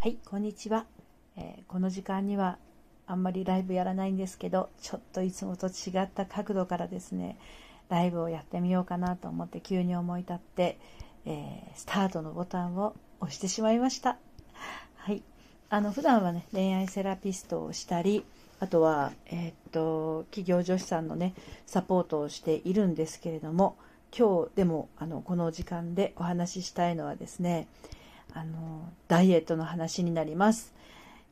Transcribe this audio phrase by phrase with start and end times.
[0.00, 0.86] はい、こんにちは、
[1.36, 2.58] えーこの時間には
[3.08, 7.36] あんまりライブやらないんですけど、ちょっといつもと違った角度からですね、
[7.88, 10.78] ライブをやってみようかなと思って急に思い立って、
[11.26, 14.18] えースタートのボタンを押してしまいました。
[14.98, 15.20] はい。
[15.68, 18.24] あの、普段はね、恋愛セラピストをしたり、
[18.60, 21.34] あとは、えーっと、企業女子さんのね、
[21.66, 23.76] サポートをしているんですけれども、
[24.16, 27.66] 今日でも、あの、この時間でお話ししたいのはですね、
[28.34, 30.74] あのダイエットの話になります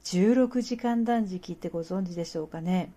[0.04, 2.92] 16時間断食ってご存知でしょうかね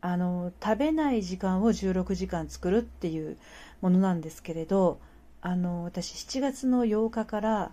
[0.00, 3.36] あの食べない時間を16時間作るっていう
[3.80, 4.98] ものなんですけれど
[5.40, 7.70] あの私7月の8日から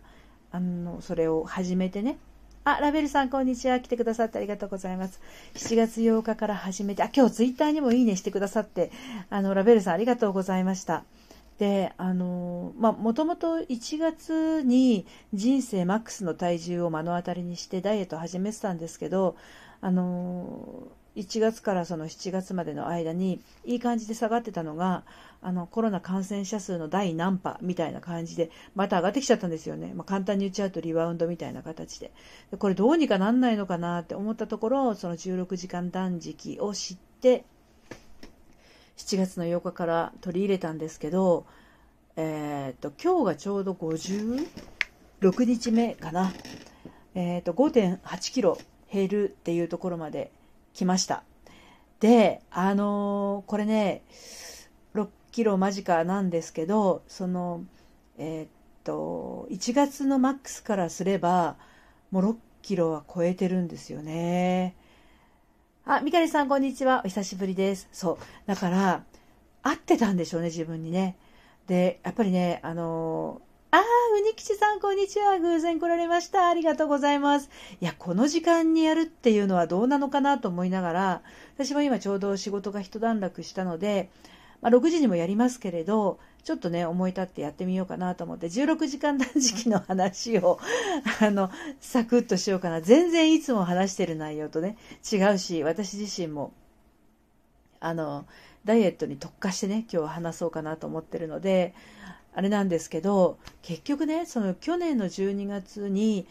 [0.51, 2.17] あのそれを始めてね
[2.63, 3.79] あ、ラベルさん、こんにちは。
[3.79, 5.19] 来てくださってありがとうございます。
[5.55, 8.91] 7月8日から始めて、あ、今日ツイッターにもいいねしてくださって、
[9.31, 11.03] あの、ラベルさんありがとうございました。
[11.61, 19.35] であのまあもともと1月に人生マックスの体重を目の当たりにしてダイエットを始めてたんですけど
[19.79, 25.03] あの1月からその7月までの間にいい感じで下がってたのが
[25.43, 32.11] あのコロナ感染者数の第何波みたいな感じでまた上がってきちゃったんですよね、まあ、簡単に言っちゃうとリバウンドみたいな形で。
[32.49, 37.45] でこれどうにかなんないのかなって思ったところその16時間断食を知って
[39.01, 41.45] 7月の8日から取り入れたんですけど、
[42.15, 44.45] えー、と今日がちょうど56
[45.45, 46.31] 日目かな、
[47.15, 48.59] えー、と5.8キロ
[48.91, 50.31] 減るっていうところまで
[50.73, 51.23] 来ました。
[51.99, 54.03] であのーこれね
[54.93, 57.63] 6キロ間近なんですけどその
[58.17, 61.55] えっ、と1月のマックスからすれば
[62.11, 64.75] もう6キロは超えてるんですよね。
[65.83, 67.01] あ、みかりさん、こんにちは。
[67.03, 67.89] お久しぶりです。
[67.91, 68.17] そう。
[68.45, 69.03] だから、
[69.63, 71.17] 合ってたんでしょうね、自分にね。
[71.65, 73.81] で、やっぱりね、あのーあー、
[74.21, 75.39] うにきちさん、こんにちは。
[75.39, 76.49] 偶然来られました。
[76.49, 77.49] ありがとうございます。
[77.79, 81.21] いや、この時間にやるっていうのはどうなのかなと思いながら、
[81.55, 84.11] 私も今ちょうど仕事が一段落したので、
[84.61, 90.59] まあ、6時にもやりますけれど、ちょっとね、思い立ってやってみようかなと思って、16時間断食の話を、
[91.21, 92.81] あの、サクッとしようかな。
[92.81, 94.77] 全然いつも話してる内容とね、
[95.11, 96.51] 違うし、私自身も、
[97.79, 98.25] あの、
[98.65, 101.73] ダイエットに特化してね、今日は話そうかなと思ってるので、
[102.33, 106.27] あれなんですけど、結局ね、その去年の12月に、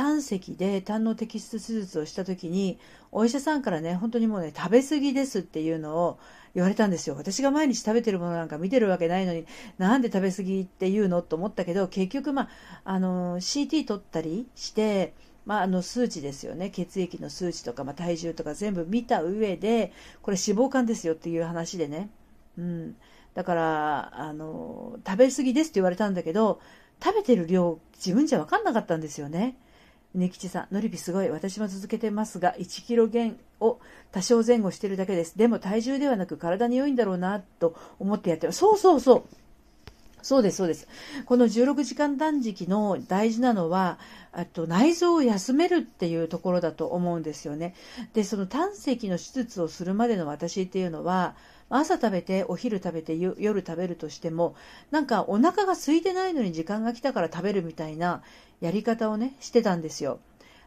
[0.00, 2.78] 胆石で胆の摘出手術をした時に
[3.12, 6.18] お医者さんからね本当にもうね食べ過ぎですっていうのを
[6.54, 7.16] 言われたんですよ。
[7.16, 9.46] 私が毎日食べてるものなんか見てるわけないのに
[9.78, 12.48] なんで食べ過ぎって言うのと思ったけど結局まあ
[12.84, 15.14] あの CT 取ったりして
[15.46, 16.70] まあ、あの数値ですよね。
[16.70, 22.10] 血液の数値とか、まあ、体重とか全部見た上でこれ脂肪肝ですよっていう話でね、
[22.58, 22.96] うん、
[23.34, 26.60] だからあの食べ過ぎですって言われたんだけど
[27.02, 29.56] 食べてる量自分じゃ分かんなかったんですよね。
[30.14, 31.28] ねきちさん、のりぴすごい。
[31.30, 33.78] 私も続けてますが、1キロ減を
[34.10, 35.38] 多少前後してるだけです。
[35.38, 38.52] でも体重ではなく体に良いんだろうなと思ってやってる。
[38.52, 39.22] そうそうそう。
[40.22, 40.88] そうです、そうです。
[41.26, 43.98] この16時間断食の大事なのは、
[44.32, 47.74] あと内臓を休めるっていうところだと思うんですよね。
[48.12, 51.36] で、その胆石の手術をするまでの私っていうのは、
[51.68, 54.56] 朝食べて、お昼食べて、夜食べるとしても、
[54.90, 58.22] なんかお腹が空いてないのに時間が来たから食べるみたいな
[58.60, 60.20] やり方をね、してたんですよ。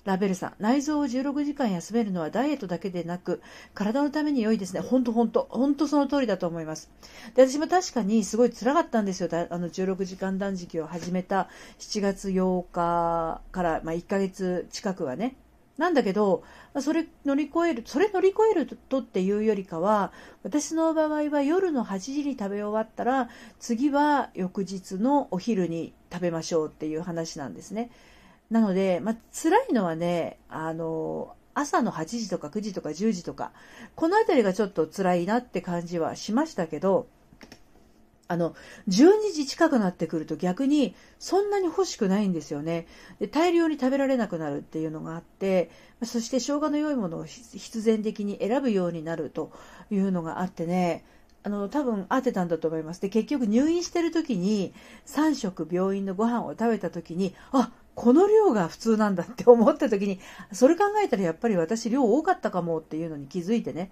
[0.05, 3.41] ラベルさん、内臓を16時間休めるのはダイエットだけでなく、
[3.73, 4.81] 体のために良いですね。
[4.81, 6.89] ほんとほんと、ほんとその通りだと思います。
[7.35, 9.29] で、私も確かにすごい辛かったんですよ。
[9.31, 11.47] あの、16時間断食を始めた
[11.79, 15.35] 7月8日から、まあ、1ヶ月近くはね。
[15.78, 16.44] なんだけど、
[16.79, 20.11] それ乗り越える、それ乗り越えるとっていうよりかは、
[20.44, 23.29] 私の場合は夜の8時に食べ終わったら、
[23.59, 27.89] 次は翌日のお昼に食べましょうっていう話なんですね。
[28.51, 33.51] なので、まあ、辛いのはね、あの、朝の8時とか9時とか10時とか、
[33.95, 37.07] この辺りがちょっと辛いなって感じはしましたけど、
[38.28, 38.56] あの、
[38.88, 42.88] 12時近くなってくると逆にそんなに欲しくないんですよね。
[43.19, 45.69] で大量に食べられなくなるっていうのがあって、
[46.03, 49.51] そして生姜の良いものを必然的に選ぶようになると
[49.92, 51.03] いうのがあってね、
[51.44, 53.01] あの、多分合ってたんだと思います。
[53.01, 54.74] で、結局入院してる時に
[55.06, 60.19] 3食病院のご飯を食べた時に、あ、この量が普通なんだって思った時に、
[60.53, 63.92] それ考えたらやっぱり私量多かったかもっていうのに気づいてね。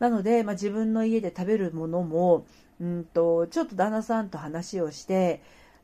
[0.00, 2.44] なので、まあ、自分の家で食べるものも、
[2.80, 5.42] うんと、ちょっと旦那さんと話をして、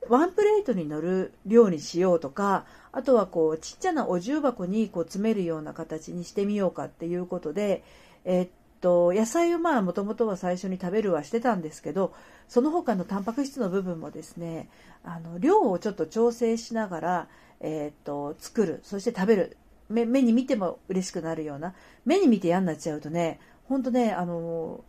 [0.08, 7.82] ワンプレートに乗る量にしようとか、あとはこう、ちっちゃなお重箱にこう詰めるような形にしてみようかっていうことで、
[8.24, 8.48] えっ
[8.80, 12.14] と、野菜をまあもともとは最初に食べるはしてたんですけど、
[12.48, 14.68] その他のタンパク質の部分もですね、
[15.04, 17.28] あの量をちょっと調整しながら、
[17.60, 19.56] えっと作る、そして食べる。
[19.88, 23.38] 目に見ても嬉しくなるような、目に見て嫌になっちゃうとね、
[23.68, 24.84] ほんとね、あの、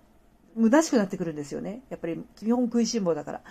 [0.57, 1.81] 虚しくなってくるんですよね。
[1.89, 3.41] やっぱり基本食いしん坊だから。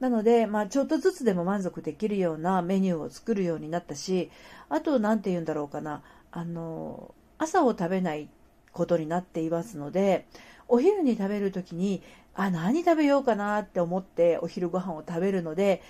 [0.00, 4.30] なので、まあ、ちょっとずつでも満足できるようなメニューを作るようになったし、
[4.68, 8.28] あと、何て言うんだろうかな、あの、朝を食べない
[8.72, 10.26] ことになっていますので、
[10.68, 12.02] お昼に食べるときに、
[12.34, 15.82] あ、何食べようかなって思ってお昼ご飯を食べるので、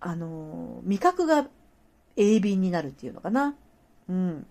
[0.00, 1.46] あの、味覚が
[2.16, 3.54] 鋭敏になるっていうのかな。
[4.08, 4.46] うん。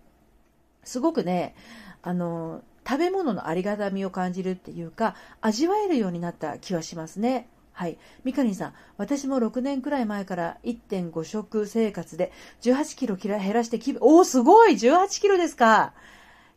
[0.84, 1.56] すごくね、
[2.02, 7.50] あの、食べ物のありがたみを感じるっていうか、味わえるようになった気はしますね。
[7.74, 7.98] はい。
[8.24, 12.32] ミカリンさん、私も6年くらい前から1.5食生活で
[12.62, 15.94] 18キロ減らして気分、おお、すごい !18 キロですか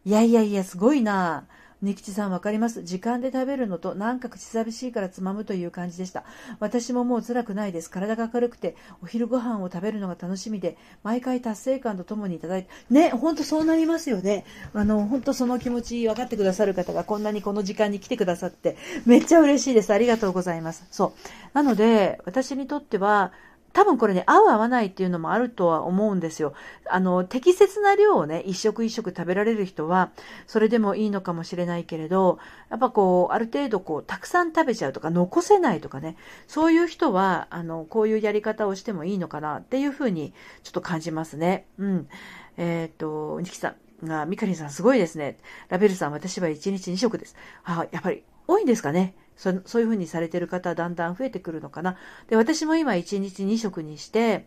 [0.04, 1.46] いやいやいや、すごいな
[1.82, 2.82] 根吉さんわかります。
[2.82, 6.24] 時間で食べるのとなんか口寂しいからつまむという感じでした。
[6.58, 7.90] 私ももう辛くないです。
[7.90, 14.44] 体が軽くてお昼ご飯を食べるのが楽しみで、毎回達成感とともにいただいて、ね、ほんとそうなりますよね。
[14.74, 18.76] あの、本当その気持ち分かってくださる方がこんなにこの時間に来てくださって、
[19.06, 19.92] めっちゃ嬉しいです。
[19.92, 20.86] ありがとうございます。
[20.90, 21.30] そう。
[21.54, 23.32] なので、私にとっては、
[23.72, 26.54] 多分これね、合う合わないっていうのもあるとは思うんですよ。
[26.88, 30.10] あの、適切な量をね、一食一食食べられる人は、
[30.46, 32.38] それでもいいのかもしれないけれど、
[32.68, 36.16] やっぱこう、ある程度こう、たくさん食べちゃうとか、残せないとかね、
[36.48, 40.32] そういう人は、あの、こういうやり方をしてもいいのかなっていうふうに、
[40.64, 41.66] ちょっと感じますね。
[41.78, 42.08] うん。
[42.56, 45.38] えっ、と、ニキさんが、ミカリンさんすごいですね。
[45.68, 47.36] ラベルさん、私は1日2食です。
[47.64, 49.14] あ、やっぱり多いんですかね。
[49.40, 51.96] そそういうふうにされてる方はだんだん増えてくるのかな。
[52.28, 54.46] で、私も今1日2食にして、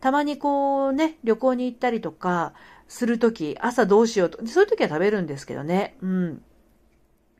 [0.00, 2.52] たまにこうね、旅行に行ったりとか
[2.86, 5.96] するとき、朝どうしようと、そういうときは食べるんですけどね。
[6.02, 6.42] うん。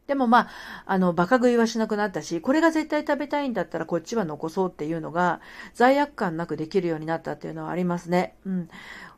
[0.07, 0.49] でもまあ、
[0.87, 5.43] あの、バカ食いはしなくなったし、これが絶対食べたいんだったらこっちは残そうっていうのが、
[5.75, 8.35] 罪悪感なくできるようになったっていうのはありますね。
[8.47, 8.69] うん。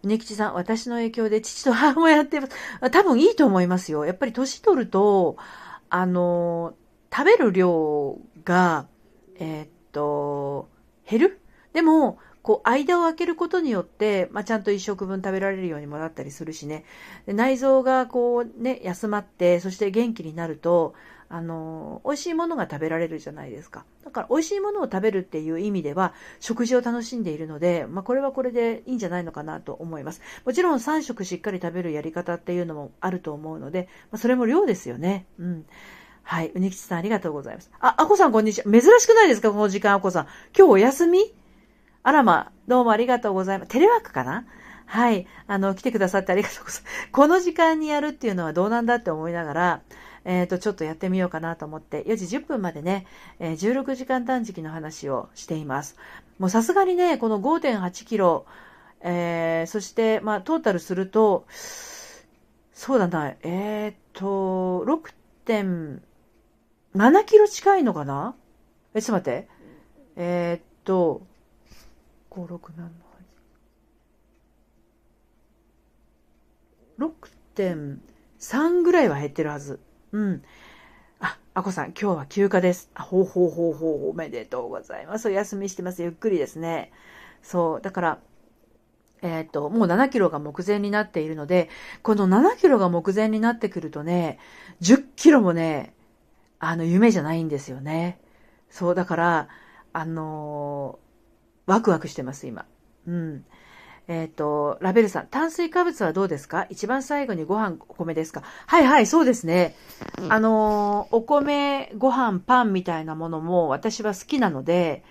[0.02, 2.90] ね吉さん、私の影響で父と母もやってます。
[2.90, 4.04] 多分いいと思いますよ。
[4.04, 5.36] やっぱり年取ると、
[5.88, 6.74] あの、
[7.12, 8.86] 食べる量が、
[9.38, 10.68] えー、っと、
[11.08, 11.40] 減る？
[11.72, 16.84] でも、こう、間を空けることによって、まあ、ちゃんと一食分食べられるようにもなったりするしね。
[17.26, 20.94] 内臓がこうね、休まって、そして元気になると、
[21.28, 23.84] あの、美味しいものが食べられるじゃないですか。
[24.04, 30.20] だから、美味しいものを食べるっていう意味では、食事を楽しんでいるので、まあ、これはこれでいいんじゃないのかなと思います。
[30.44, 35.26] もちろん3食しっかり食べるやり方っていうのもあると思うので、まあ、それも量ですよね。
[35.40, 35.66] うん。
[36.28, 36.50] はい。
[36.56, 37.70] うにきちさんありがとうございます。
[37.78, 38.64] あ、あこさんこんにちは。
[38.64, 39.52] 珍しくないですか？
[39.52, 40.26] この時間、あこさん。
[40.58, 41.32] 今日お休み？
[42.02, 43.70] あらま、どうもありがとうございます。
[43.70, 44.44] テレワークかな？
[44.86, 45.28] はい。
[45.46, 46.94] あの、来てくださってありがとうございます。
[47.12, 49.80] この時間にやるっていうのはどうなんだって思いながら、
[50.24, 53.06] えっ、ー、と、ちょっとやってみようかなと思って、4時10分までね、
[53.38, 55.96] えー、16時間断食の話をしています。
[56.40, 58.46] もうさすがにね、この5.8キロ、
[59.00, 61.46] えー、そして、まあ、トータルすると、
[62.72, 65.14] そうだな、えっ、と、6.
[66.96, 68.34] 7キロ近いのかな？
[68.94, 69.48] え、ちょっと待って。
[70.16, 71.26] えー、っと、
[72.30, 72.88] 5、6、7、
[76.98, 79.78] 6.3ぐらいは減ってるはず。
[80.12, 80.42] うん。
[81.20, 82.90] あ、あこさん、今日は休暇です。
[82.94, 85.28] あ、ほうほうほうほう、おめでとうございます。
[85.28, 86.02] お休みしてます。
[86.02, 86.92] ゆっくりですね。
[87.42, 88.18] そう、だから、
[89.20, 91.68] えっ、と、もう7キロが目前になっているので、
[92.02, 94.38] この7キロが目前になってくるとね、
[94.80, 95.92] 10キロもね、
[96.58, 98.18] あの、夢じゃないんですよね。
[98.70, 99.48] そう、だから、
[99.92, 102.64] あのー、ワクワクしてます、今。
[103.06, 103.44] うん。
[104.08, 106.66] えっ、ー、と、ラベルさん、炭水化物はどうですか？
[106.70, 108.42] 一番最後にご飯、お米ですか？
[108.66, 109.74] はいはい、そうですね。
[110.22, 115.04] うん、あのー、お米、ご飯、パンみたいなものも私は好きなので、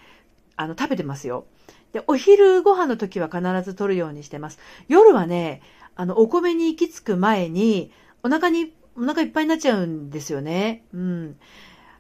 [0.56, 1.46] あの、食べてますよ。
[1.92, 4.60] で、お昼ご飯の時は必ず取るようにしてます。
[4.88, 5.62] 夜はね、
[5.96, 7.92] あの、お米に行き着く前に、
[8.24, 10.86] お腹にお腹いっぱいになっちゃうんですよね。
[10.94, 11.38] うん。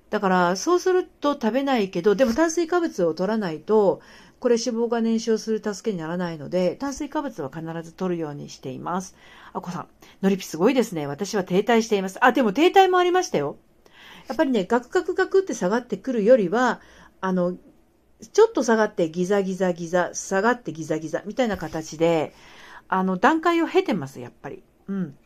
[0.09, 4.01] だから、そうすると食べないけど、でも炭水化物を取らないと、
[4.39, 9.15] これ脂肪が燃焼する助けにならないので、炭水化物は必ず取るようにしています。
[9.53, 9.87] あこさん、
[10.21, 11.07] のりぴすごいですね。
[11.07, 12.23] 私は停滞しています。
[12.23, 13.57] あ、でも停滞もありましたよ。
[14.27, 16.79] やっぱりね、ガクガクガクって下がってくるよりは、
[17.21, 17.55] あの、
[18.31, 22.33] ちょっと下がってギザギザギザ、下がってギザギザみたいな形で、
[22.87, 24.63] あの、段階を経てます、やっぱり。
[24.87, 25.17] うん。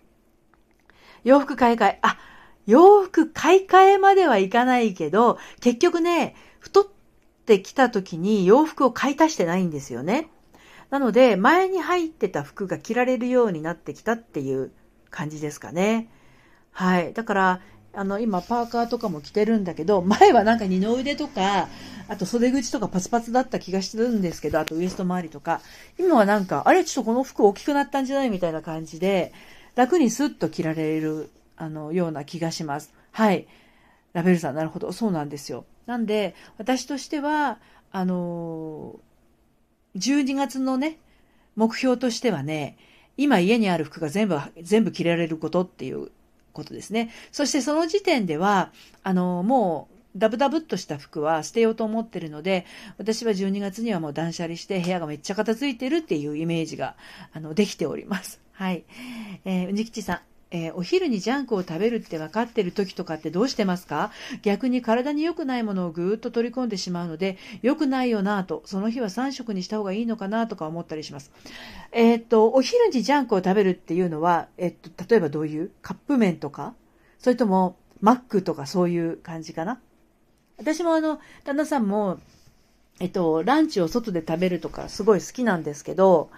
[1.24, 2.00] 洋服買い替え。
[2.02, 2.18] あ、
[2.66, 6.88] 洋服買い替えまではいかないけど、結局ね、太っ
[7.46, 10.30] てきた時に洋服を買い足してないんですよね。
[10.90, 14.72] なので、前に入ってた服が着られるようになってきたっていう
[15.10, 16.10] 感じですかね。
[16.72, 17.14] はい。
[17.14, 17.62] だから、
[17.94, 21.68] あの、今パーカーとかも着てるんだけど、前はなんか二の腕とか、
[22.08, 25.62] あと袖口とかパツパツだった気がしてるんですけど、あとウエスト周りとか、
[25.98, 29.34] 今はなんか、あれちょっとこの服大きくなったんじゃないみたいな感じで、
[29.76, 32.94] 楽にスッと着られる、あの、ような気がします。
[33.12, 33.48] はい。
[34.14, 34.92] ラベルさん、なるほど。
[34.92, 35.66] そうなんですよ。
[35.86, 37.60] なんで、私としては、
[37.92, 39.00] あの
[39.96, 41.00] 12月のね、
[41.56, 42.78] 目標としてはね、
[43.18, 46.12] 今家にある服が全部、全部着られることっていう
[46.54, 47.12] ことですね。
[47.32, 48.72] そしてその時点では、
[49.04, 52.66] あの、もう、ダブダブっとした服は捨てようと思ってるので、
[52.98, 56.96] 私は12月にはもう断捨離して部屋がめっちゃ片付いてるっていうイメージが、
[57.34, 58.40] あの、できております。
[58.60, 58.84] はい。
[59.46, 60.20] えー、うにきちさん、
[60.52, 64.12] えー、お昼にジャンクを食べるって分かってる時とかってどうしてますか？
[64.42, 71.32] 逆に体に良くないものをぐーっと取り込んでしまうので、良くないよなぁと、その日は3食にした方がいいのかなとか思ったりします。
[71.94, 75.72] えー、っと、お昼にジャンクを食べるっていうのは、えっと、例えばどういう？
[75.82, 76.74] カップ麺とか？
[77.18, 79.80] それとも、マックとかそういう感じかな？
[80.58, 82.20] 私もあの、旦那さんも、
[83.00, 86.30] えっと、ランチを外で食べるとかすごい好きなんですけど、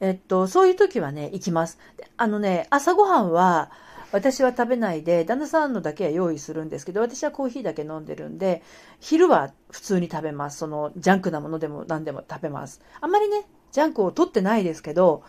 [0.00, 1.78] えっと、そういう時はね、行きます。
[2.16, 3.70] あのね、朝ごはんは、
[4.10, 8.62] 私は食べないで、旦那さんのだけは用意するんですけど、私はコーヒーだけ飲んでるんで、
[9.00, 10.58] 昼は普通に食べます。
[10.58, 12.80] その、ジャンクなものでも何でも食べます。
[13.00, 15.22] あんまりね、ジャンクを取ってないですけど、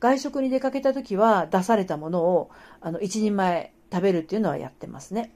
[0.00, 2.50] 外食に出かけた時は出されたものを、
[2.80, 5.34] あの、一人前食べるっていうのはやってますね。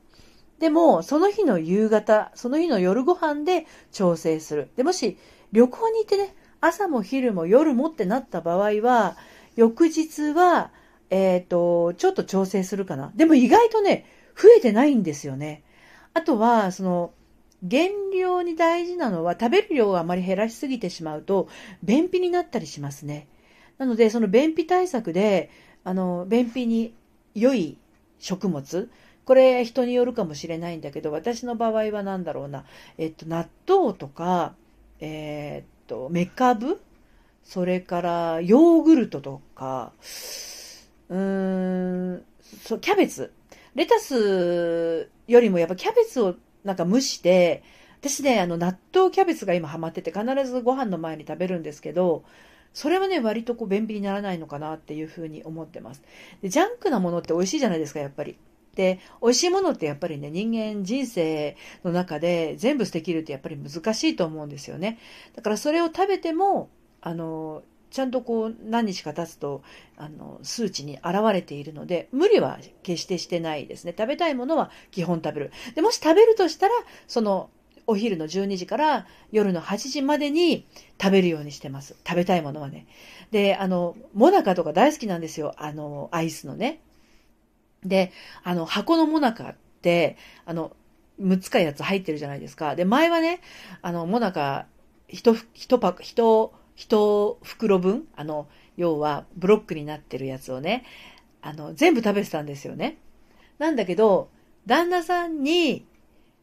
[0.59, 4.71] でも、その日の夕方、その日の夜ご飯で調整する。
[4.77, 5.19] で、もし、
[5.53, 9.17] 旅行に行ってね、朝も昼も夜もってなった場合は、
[9.57, 10.73] 翌日は、
[11.11, 13.13] えっ、ー、と、ちょっと調整するかな。
[13.15, 15.63] でも意外とね、増えてないんですよね。
[16.15, 17.13] あとは、その、
[17.63, 21.49] 減量に大事なのは、食べる量をあまり減らしすぎてしまうと、
[21.83, 23.29] 便秘になったりしますね。
[23.79, 25.51] なので、その便秘対策で、
[25.85, 26.95] あの、便秘に
[27.35, 27.79] 良い
[28.19, 28.91] 食物、
[29.25, 32.65] これ人によるかもしれないんだけど、私の場合は何だろうな、
[32.97, 34.55] えっと、納豆とか、
[35.01, 36.81] えー、と、メカブ？
[37.45, 39.93] それからヨーグルトとか、
[41.09, 42.25] うーん、
[42.65, 43.33] そう、キャベツ。
[43.75, 47.63] レタスよりもやっぱキャベツをなんか蒸して、
[48.01, 52.25] 私ね、あの納豆キャベツが今ハマってて必ずご飯の前に食べるんですけど、
[52.75, 56.03] それはね、割とこう便秘にならないのかなっていうふうに思ってます。
[56.43, 58.37] でジャンクなものって美味しいじゃないですか、やっぱり。
[58.77, 64.99] で、美味しいものってやっぱりね、人間人生の中で全部捨てきるってやっぱり難しいと思うんですよね。
[65.35, 66.69] だからそれを食べても、
[67.01, 69.63] あの、ちゃんとこう何日か経つと
[69.97, 73.95] あの数値に現れているので無理は決してしてないですね。
[73.97, 75.53] 食べたいものは基本食べる。
[75.75, 76.75] でもし食べるとしたら
[77.07, 77.49] その
[77.87, 80.67] お昼の12時から夜の8時までに
[81.01, 81.97] 食べるようにしてます。
[82.07, 82.87] 食べたいものはね。
[83.31, 85.55] であのモナカとか大好きなんですよ。
[85.57, 86.81] あのアイスのね。
[87.89, 88.13] で、
[88.43, 90.77] あの、箱のモナカって、あの、
[91.21, 92.77] 6つかやつ入ってるじゃないですか。
[92.77, 93.41] で、前はね、
[93.83, 94.67] あの、モナカ、
[95.09, 100.85] 一、一パック、一、一袋分、あの、要は、ブロックになってるやつをね、
[101.43, 102.99] あの、全部食べてたんですよね。
[103.59, 104.29] なんだけど、
[104.67, 105.87] 旦那さんに、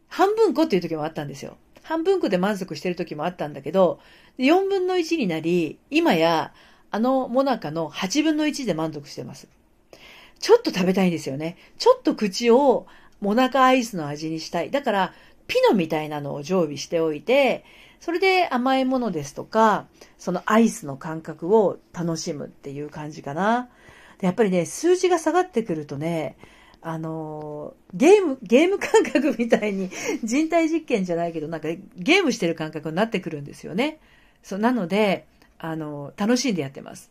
[0.08, 1.58] 半分こっていう時もあったんですよ。
[1.84, 4.00] 半分こで満足してる時もあったんだけど、
[4.38, 6.54] 4分の1になり、今や、
[6.92, 9.48] あのモナカの8分の1で満足してます。
[10.44, 11.56] ちょっと食べたいんですよね。
[11.78, 12.86] ちょっと口を
[13.22, 14.72] モナカアイスの味にしたい。
[14.72, 15.14] だから、
[15.48, 17.64] ピノみたいなのを常備しておいて、
[18.02, 23.70] それで甘いものですとか、そのアイスの感覚を楽しむっていう感じかな。
[24.20, 26.36] やっぱりね、数字が下がってくるとね、
[26.82, 29.92] あの、ゲーム、ゲーム感覚みたいに
[30.26, 34.02] 人体実験じゃないけど、なんかゲームしてる感覚になってくるんですよね。
[34.44, 35.26] そう、なので、
[35.58, 37.10] あの、楽しんでやってます。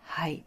[0.00, 0.42] はい。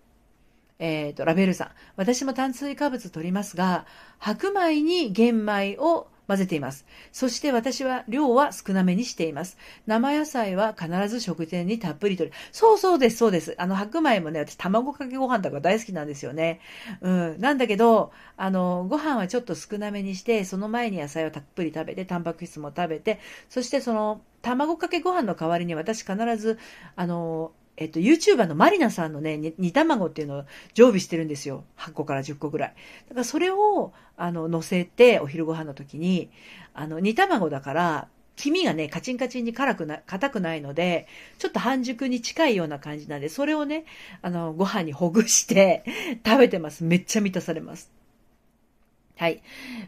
[0.79, 1.71] えっ、ー、と、ラベルさん。
[1.95, 3.85] 私も炭水化物取りますが、
[4.19, 6.85] 白米に玄米を混ぜています。
[7.11, 9.57] そして私は量は少なめにしています。
[9.85, 12.31] 生野菜は必ず食前にたっぷりとる。
[12.51, 13.55] そうそうです、そうです。
[13.57, 16.59] あの、白米もね、私卵かけご飯とか大好きなんですよね。
[17.01, 17.39] うん。
[17.39, 26.59] なんだけど、あの、ご飯はちょっと少なめにして、その前に野菜をたっぷり食べて、タンパク質も食べて、そしてその、卵かけご飯の代わりに私必ず、
[26.95, 31.65] あの、えっと、YouTuber のマリナさんのね、煮卵っていうのを常備してるんですよ。
[31.77, 32.73] 8個から10個ぐらい。
[33.09, 36.29] だからそれを、あの、乗せて、お昼ご飯の時に、
[36.73, 43.85] あの、煮卵だから、黄身がね、カチンカチンに辛くな、硬くないので、ちょっと半熟に近いような感じなんで、それをね、
[44.21, 45.83] あの、ご飯にほぐして
[46.25, 46.83] 食べてます。
[46.83, 47.91] めっちゃ満たされます。
[49.17, 49.41] はい。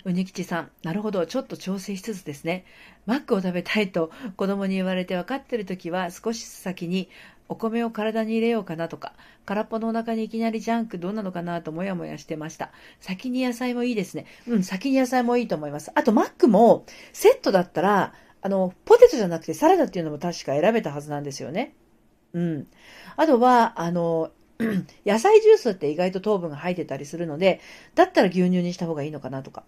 [0.06, 0.72] うにきちさん。
[0.84, 1.26] なるほど。
[1.26, 2.66] ちょっと調整しつつですね。
[3.06, 7.10] マックを食べたいと子供に言われて分かってる時は少し先に
[7.50, 9.14] お米を体に入れようかなとか、
[9.46, 12.72] 空っぽのお腹にいきなりジャンクどうなのかなともやもやしてました。
[13.00, 14.26] 先に野菜もいいですね。
[14.48, 15.92] うん、先に野菜もいいと思います。
[15.96, 21.74] あと、マックも、セットだったら、あの、ポテトじゃなくてサラダっていうのも確か選べたはずなんですよね。
[22.34, 22.68] うん。
[23.16, 24.32] あとは、あの、
[25.06, 27.62] 野菜ジュースって意外と糖分が入ってたりするので、
[27.96, 29.64] だったら牛乳にした方がいいのかなとか。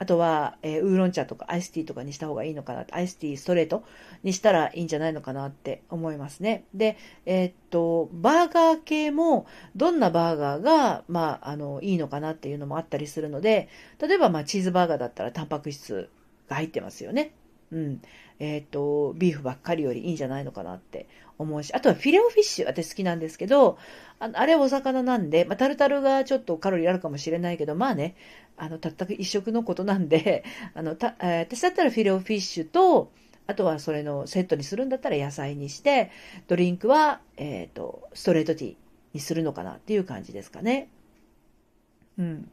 [0.00, 2.86] あとは、えー、ウーロン茶とかアイスティーとかにした方がいいのかな。
[2.92, 3.84] アイスティーストレート
[4.22, 6.64] にしたらいいんじゃないのかなって思いますね。
[6.72, 13.68] で、えー、っと、バーガー系も、どんなバーガーが、まあ、あの、いいのかなっていうのもあったりするので、
[14.00, 16.10] 例えば、まあ、チーズバーガーだったらタンパク質
[16.48, 17.32] が入ってますよね。
[17.72, 18.00] うん。
[18.38, 21.08] えっ、と、ビーフばっかりよりいいんじゃないのかなって
[21.38, 23.78] 思うし、あとはフィレオフィッシュ、私好きなんですけど、
[24.18, 28.16] ああれお魚なんで、まあ、タルタルがちょっとカロリーあるかもしれないけど、まあね、
[28.56, 33.12] あの、たった一食のことなんで、 あの、た、えー、私だったらフィレオフィッシュと、
[33.46, 36.10] あとはそれのセットにするんだったら野菜にして、
[36.48, 38.76] ドリンクは、えっ、ー、と、ストレートティー
[39.14, 40.88] にするのかなっていう感じですかね。
[42.18, 42.50] うん。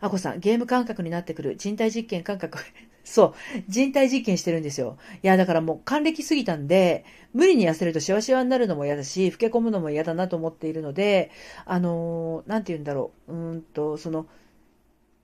[0.00, 2.58] あこさん、ゲーム感覚になってくる人体実験感覚
[3.04, 3.34] そう。
[3.68, 4.96] 人体実験してるんですよ。
[5.22, 11.30] いや、だからもう還暦すぎたんで、無理に痩せるとシワシワになるのも嫌だし、老け込むのも嫌だなと思っているので、
[11.66, 13.32] あのー、なんて言うんだろう。
[13.32, 14.26] うんと、その、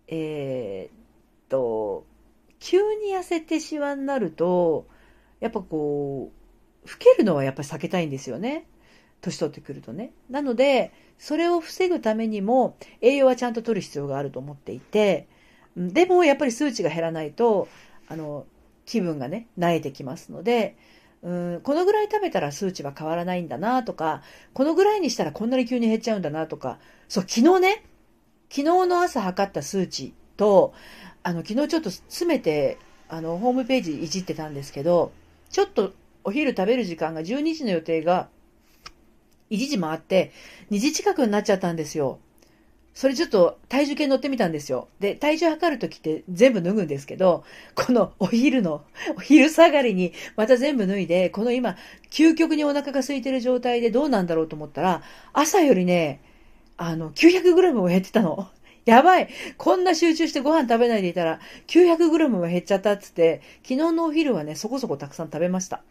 [0.08, 2.04] えー、っと、
[2.58, 4.86] 急に痩せてシワになると、
[5.40, 6.30] やっぱこ
[6.84, 8.66] う、老けるのはやっぱり避けたいんですよね。
[9.22, 10.12] 年取ってくるとね。
[10.28, 15.28] なので、それを防ぐためにも、栄養はちゃんと取る必要があると思っていて、
[15.76, 17.68] でもやっぱり数値が減らないと、
[18.08, 18.46] あの、
[18.86, 20.76] 気分がね、慣れてきますので、
[21.22, 24.22] うん、このぐらい食べたら数値は変わらないんだなとか、
[24.52, 27.84] このぐらいにしたらこんなに急に減っちゃうんだなとか、そう、昨日ね、
[28.48, 30.72] 昨日の朝測った数値と、
[31.22, 35.12] あの、昨日ちょっと詰めて、あの、ホームページいじってたんですけど、
[35.50, 35.92] ちょっと
[36.24, 38.28] お昼食べる時間が12時の予定が
[39.50, 40.32] 1時回って、
[40.70, 42.18] 2時近くになっちゃったんですよ。
[42.94, 44.88] それちょっと体重計乗ってみたんですよ。
[44.98, 47.44] で、体重測るときって全部脱ぐんですけど、
[47.74, 48.82] このお昼の、
[49.16, 51.76] お昼下がりにまた全部脱いで、この今、
[52.10, 56.20] 究極にお腹が空いてる状態でどうなんだろうと思ったら、朝よりね、
[56.76, 58.48] あの、900g も減ってたの。
[58.86, 59.28] やばい
[59.58, 65.82] こんな集中してご飯食べないでいたら、900g も減っちゃったっつって、昨日のお昼はね、そこそこたくさん食べました。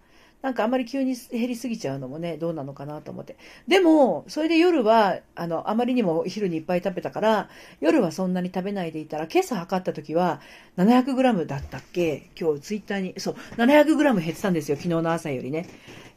[0.42, 3.36] なんかあんまり急に減りすぎちゃうのもね、どうなのかなと思って。
[3.68, 7.50] でも、それで夜は、あの、あまりにも昼にいっぱい食べたから、
[7.82, 10.40] 夜はそんなに食べないでいたら、今朝測った時は、
[10.78, 12.30] 700g だったっけ？
[12.40, 15.68] 今日ツイッターに、そう、700g 減ってたんですよ、昨日の朝よりね。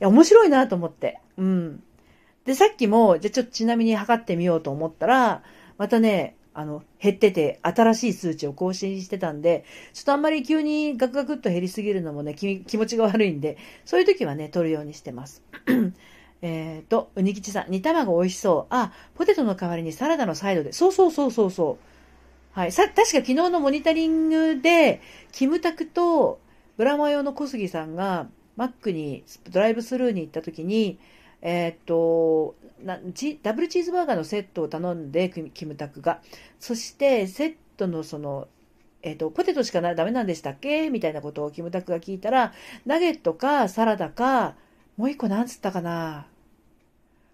[0.01, 1.19] いや、面白いなと思って。
[1.37, 1.83] うん。
[2.45, 5.43] で、さっきも、じゃちょっとちなみに測ってみようと思ったら、
[5.79, 15.43] またね、あの、減ってて、新しい数値を更新してたんで、ちょっとあんまり急にガクガクっと減りすぎるのもね、気持ちが悪いんで、そういう時はね、取るようにしてます。
[16.43, 18.75] えっと、うにきちさん、煮卵美味しそう。
[18.75, 20.73] あ、ポテトの代わりにサラダのサイドで。
[20.73, 22.59] そうそうそうそうそう。
[22.59, 22.73] はい。
[22.73, 26.41] さ、確か昨日のモニタリングで、キムタクと
[26.77, 30.99] ブラマヨの小杉さんが、マックにドライブスルーに行った時に、
[31.43, 32.99] えー、っと、な
[33.43, 36.21] ダブルチーズバーガーのセットを頼んで、キムタクが。
[36.59, 38.49] そして、セットのその、
[39.03, 40.89] えっ、と、ポテトしかなダメなんでしたっけ？
[40.89, 42.53] みたいなことをキムタクが聞いたら、
[42.87, 44.55] ナゲットかサラダか、
[44.97, 46.29] もう一個なんつったかな？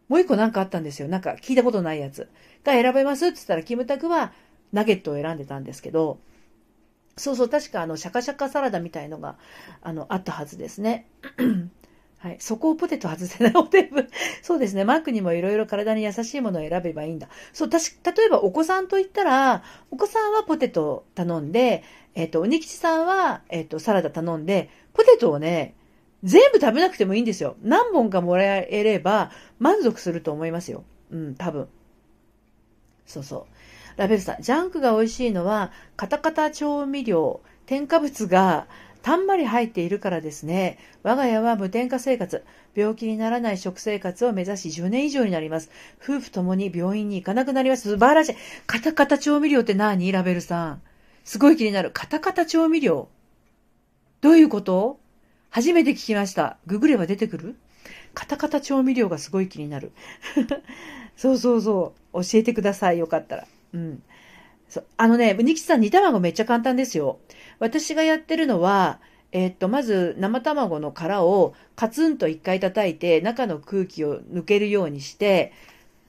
[0.09, 1.09] もう一個なんかあったんですよ。
[1.09, 2.29] なんか聞いたことないやつ。
[2.65, 3.27] が選べます？
[3.27, 4.33] って言ったら、キムタクは
[4.73, 6.19] ナゲットを選んでたんですけど、
[7.19, 9.37] そうそう、確かあの、シャカシャカサラダみたいのが、
[9.83, 11.07] あの、あったはずですね。
[12.19, 12.37] はい。
[12.41, 14.09] そこをポテト外せないおテープ。
[14.43, 14.85] そうですね。
[14.85, 17.29] マックにもいろいろ体に優しいものを選べばいいんだ。
[17.53, 25.75] そう、たし、例えばお子さんと言ったら、お子さんはポテト頼んで、えっ、ー、と、おにきちさんは、えっ、ー、と、サラダ頼んで、ポテトをね、
[26.25, 27.57] 全部食べなくてもいいんですよ。
[27.63, 30.83] 何本かもらえれば満足すると思いますよ。
[31.13, 31.69] うん、多分。
[33.07, 33.47] そうそ
[33.97, 34.01] う。
[34.01, 38.67] ラベルさん、ジャンクが美味しいのは、カタカタ調味料、添加物が、
[39.03, 40.79] たんまり入っているからですね。
[41.03, 45.71] 我が家は無添加生活、病気にならない食生活を目指し10年以上になります。
[46.03, 47.91] 夫婦ともに病院に行かなくなります。
[47.91, 48.35] 素晴らしい。
[48.67, 50.11] カタカタ調味料って何？
[50.13, 50.83] ラベルさん。
[51.25, 51.91] すごい気になる。
[51.93, 53.09] カタカタ調味料
[54.21, 54.99] どういうこと？
[55.51, 56.59] 初めて聞きました。
[56.67, 57.57] ググれば出てくる？
[58.15, 59.93] カタカタ調味料がすごい気になる。
[61.17, 62.23] そうそうそう。
[62.23, 62.99] 教えてください。
[62.99, 63.47] よかったら。
[63.75, 64.03] うん。
[64.69, 67.19] そうあのね、ニキさん煮卵めっちゃ簡単ですよ。
[67.59, 69.01] 私がやってるのは、
[69.33, 75.53] えっと、まず生卵の殻をカツンと一回叩いて中の空気を抜けるようにして、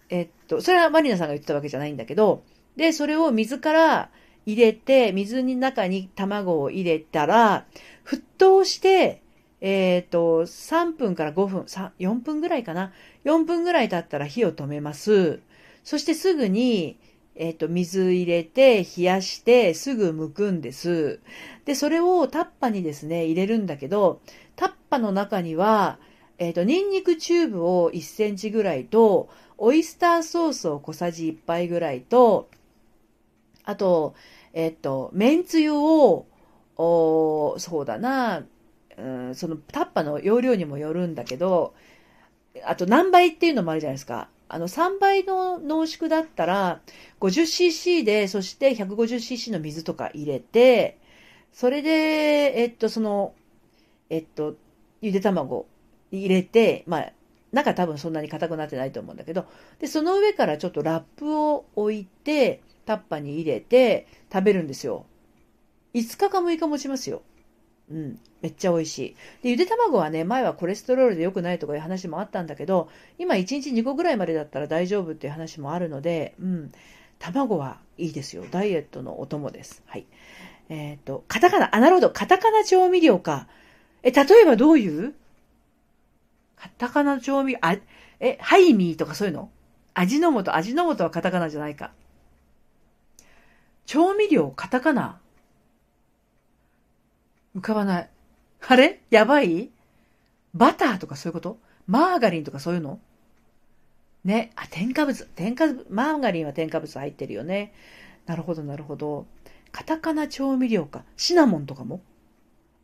[0.10, 2.44] えっと、それはマリナさんが言ってたわけじゃないんだけど、
[2.76, 4.10] で、それを水から
[4.46, 7.66] 入れて、水の中に卵を入れたら、
[8.06, 9.22] 沸騰して、
[9.62, 11.62] えっ、と、3分から5分、
[12.00, 12.94] 4分ぐらいかな。
[13.26, 15.42] 4分ぐらい経ったら火を止めます。
[15.84, 16.98] そしてすぐに、
[17.40, 21.22] えっ、と、水入れて、冷やして、すぐ剥くんです。
[21.64, 24.20] で、それをタッパにですね、入れるんだけど、
[24.58, 26.00] タッパの中には、
[26.38, 32.50] えっ、と、ニンニクチューブを1センチぐらいと、オイスターソースを小さじ1杯ぐらいと、
[33.64, 34.16] あと、
[34.52, 36.26] えっ、と、めんつゆを、
[36.76, 38.44] おそうだな、
[38.98, 41.74] うん、そのタッパの容量にもよるんだけど、
[42.66, 44.30] あと何倍っていうのもあるじゃないですか。
[44.50, 46.82] あの3倍の濃縮だったら
[47.20, 50.98] 50cc で、そして 150cc の水とか入れて、
[51.54, 53.34] それで、えっと、その、
[54.10, 54.56] えっと、
[55.02, 55.68] ゆで卵
[56.12, 57.14] 入れて、まあ、
[57.52, 59.46] 中多分そんなに硬くなってないと思うんだけど、
[59.80, 65.06] で、その上からちょっとラップを置いて、タッパに入れて食べるんですよ。
[65.94, 67.22] 5日か6日持ちますよ。
[67.92, 68.20] うん。
[68.42, 69.16] めっちゃ美味しい。
[69.44, 76.72] で、ゆで卵はね、前はコレステロールで良くないとかいう話もあったんだけど、今1日2個ぐらいまでだったら大丈夫っていう話もあるので、うん。
[77.18, 78.46] 卵はいいですよ。
[78.50, 79.84] ダイエットのお供です。
[79.88, 80.06] はい。
[80.70, 82.12] えっ、ー、と、カタカナ、あ、なるほど。
[82.12, 83.48] カタカナ調味料か。
[84.04, 85.14] え、例えばどういう？
[86.56, 87.78] カタカナ調味、あ、
[88.20, 89.50] え、ハイミーとかそういうの？
[89.94, 91.92] 味の素、味の素はカタカナじゃないか。
[93.86, 95.20] 調味料、カタカナ
[97.60, 98.10] 浮かばない。
[98.68, 99.02] あれ？
[99.10, 99.70] やばい？
[100.54, 101.60] バターとかそういうこと？
[101.88, 103.00] マーガリンとかそういうの？
[104.24, 104.52] ね。
[104.56, 105.28] あ、添加物。
[105.36, 107.74] 添加物、マーガリンは添加物入ってるよね。
[108.26, 109.26] なるほど、なるほど。
[109.72, 111.04] カタカナ調味料か。
[111.18, 112.02] シナモンとかも？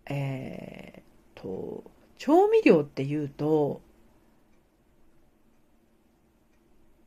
[0.08, 1.84] えー、と、
[2.18, 3.82] 調味料って言うと、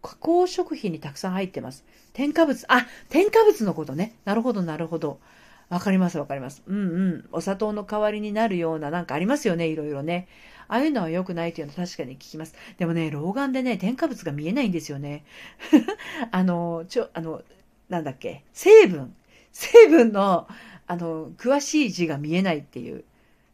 [0.03, 1.85] 加工食品にたくさん入ってます。
[2.13, 4.15] 添加物、あ、添加物のことね。
[4.25, 5.21] なるほど、なるほど。
[5.69, 6.63] わかりますわかります。
[6.67, 6.81] うんう
[7.17, 7.29] ん。
[7.33, 10.27] お砂糖の代わりになるようななんかありますよね、いろいろね。
[10.67, 12.55] ああいうのは良くないっていうのは確かに聞きます。
[12.79, 15.25] でもね、老眼でね、添加物が見えないんですよね。
[16.31, 17.43] あの、ちょ、あの、
[17.89, 19.15] なんだっけ、成分。
[19.53, 20.47] 成分の、
[20.87, 23.05] あの、詳しい字が見えないっていう。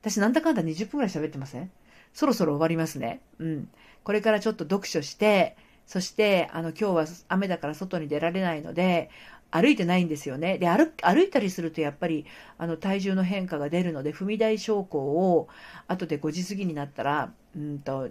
[0.00, 1.70] 私なんだかんだ20分くらい喋ってません？
[2.12, 3.20] そろそろ終わりますね。
[3.38, 3.68] うん。
[4.05, 9.11] これからちょっと読書して、そして、あの、今日は雨だから外に出られないので、
[9.55, 10.59] 歩いてないんですよね。
[10.59, 12.27] で、歩、歩いたりするとやっぱり、
[12.59, 15.49] あの、体重の変化が出るので、踏み台昇降を、
[15.87, 18.09] 後で5時過ぎになったら、うんと、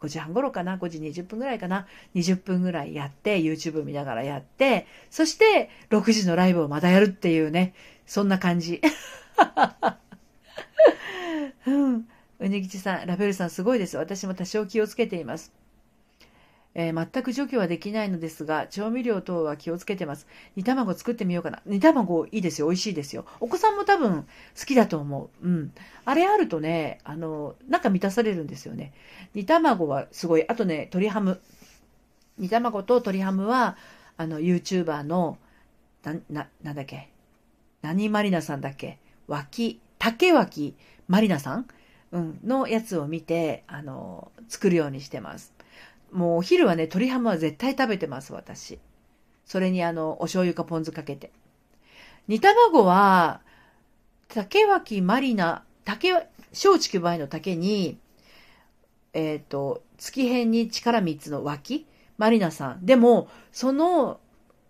[0.00, 7.74] 5時半頃かな ?5 時20分ぐらいかな ?20 分ぐらいやって、YouTube 見ながらやって、そして6時のライブをまたやるっていうね、
[8.06, 8.80] そんな感じ。
[11.66, 12.08] うん。
[12.38, 13.98] うねぎちさん、ラベルさんすごいです。
[13.98, 15.52] 私も多少気をつけています。
[16.78, 20.26] えー、全く除去はできないのですが、調味料等は気をつけてます。
[20.56, 21.62] 煮卵作ってみようかな。
[21.64, 22.66] 煮卵いいですよ。
[22.66, 23.24] 美味しいですよ。
[23.40, 24.26] お子さんも多分
[24.58, 25.48] 好きだと思う。
[25.48, 25.72] うん。
[26.04, 28.92] あれあるとね、あの、なんか満たされるんですよね。
[29.32, 30.46] 煮卵はすごい。
[30.46, 31.40] あとね、鶏ハム。
[32.36, 33.78] 煮卵と鶏ハムは、
[34.18, 35.38] あの、YouTuber の、
[36.04, 37.08] な、な、なんだっけ？
[37.80, 38.98] 何マリナさんだっけ？
[39.28, 40.76] 脇、竹脇
[41.08, 41.66] マリナさん？
[42.12, 45.55] うん、のやつを見て、あの、作るようにしてます。
[46.16, 48.78] もうお昼はね、鶏ハムは絶対食べてます、私。
[49.44, 51.30] それにあの、お醤油かポン酢かけて。
[52.26, 53.42] 煮卵は、
[54.28, 56.12] 竹脇マリナ、竹、
[56.54, 57.98] 小竹梅の竹に、
[59.12, 62.86] えっ、ー、と、月辺に力三つの脇マリナさん。
[62.86, 64.18] でも、その、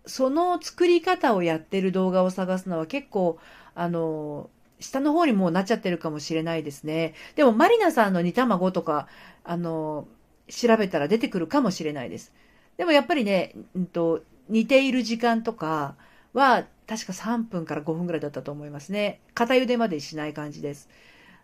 [0.05, 3.39] その作り方をやってる動画を探すのは結構、
[3.73, 4.49] あの、
[4.81, 7.13] 下の方にもうなっちゃってるかもしれないですね。
[7.35, 9.07] でも、マリナさんの煮卵とか、
[9.45, 10.09] あの、
[10.49, 12.33] 調べたら出てくるかもしれないです。
[12.77, 15.95] でもやっぱりね、うんと、似ている時間とか
[16.33, 19.19] は確か3分から5分ぐらいだったと思いますね。
[19.33, 20.89] 片茹でまでしない感じです。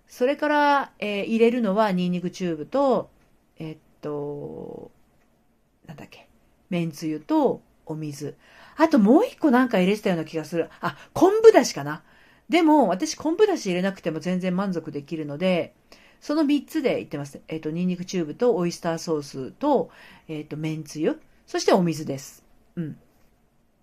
[0.08, 3.10] それから、えー、入れるのはニンニクチューブと、
[3.58, 4.92] えー、っと、
[5.86, 6.28] なんだっけ、
[6.70, 8.36] めんつゆとお水。
[8.78, 10.70] あともう一個なんか入れてたような気がする。
[10.82, 12.04] あ、昆布だしかな。
[12.50, 15.74] でも、私昆布だし入れなくても全然満足できるので、
[16.24, 17.42] その3つで言ってます。
[17.50, 19.90] えっ、と、ニンニクチューブとオイスターソースと、
[20.30, 21.20] えっ、と、めんつゆ。
[21.46, 22.46] そしてお水です。
[22.78, 22.98] うん。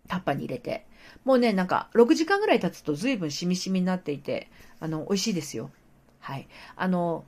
[0.09, 0.87] タッパに入れて。
[1.27, 4.49] もうね、なんか、6時間ぐらい経つと随分しみしみになっていて、
[4.81, 5.71] あの、美味しいですよ。
[6.19, 6.49] はい。
[6.77, 7.27] あの、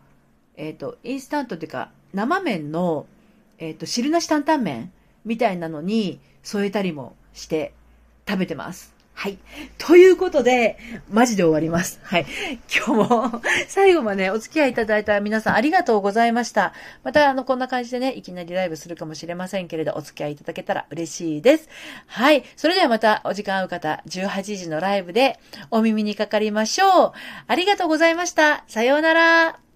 [0.57, 3.05] えっ、ー、と、インスタントっていうか、生麺の、
[3.59, 4.93] えっ、と、汁なし担々麺
[5.27, 7.75] みたいなのに添えたりもして
[8.27, 8.92] 食べてます。
[9.15, 9.39] はい。
[9.79, 10.79] ということで、
[11.11, 12.01] マジで終わります。
[12.03, 12.27] はい。
[12.75, 16.73] 今日も最後までお付き合いいただいた皆さんありがとうございました。
[17.05, 21.69] また、あの、こんな感じでね、いきなりライブするかもしれませんけれど、お付き合いいただけたら嬉しいです。
[22.07, 22.43] はい。
[22.57, 25.39] それではまたお時間合う方、18時のライブで
[25.71, 27.13] お耳にかかりましょう。
[27.47, 28.65] ありがとうございました。
[28.67, 29.72] さようなら。